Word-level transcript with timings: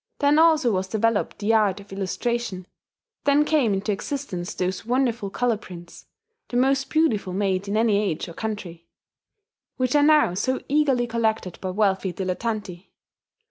Then 0.17 0.39
also 0.39 0.71
was 0.71 0.87
developed 0.87 1.37
the 1.37 1.53
art 1.53 1.79
of 1.79 1.93
illustration; 1.93 2.65
then 3.25 3.45
came 3.45 3.71
into 3.71 3.91
existence 3.91 4.55
those 4.55 4.83
wonderful 4.83 5.29
colour 5.29 5.57
prints 5.57 6.07
(the 6.49 6.57
most 6.57 6.89
beautiful 6.89 7.33
made 7.33 7.67
in 7.67 7.77
any 7.77 7.97
age 8.03 8.27
or 8.27 8.33
country) 8.33 8.87
which 9.77 9.95
are 9.95 10.01
now 10.01 10.33
so 10.33 10.59
eagerly 10.67 11.05
collected 11.05 11.59
by 11.61 11.69
wealthy 11.69 12.11
dilettanti. 12.11 12.89